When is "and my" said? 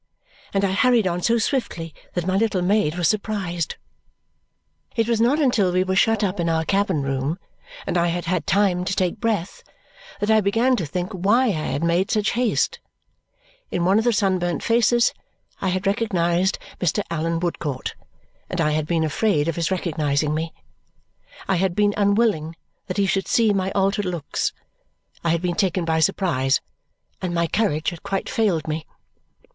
27.21-27.45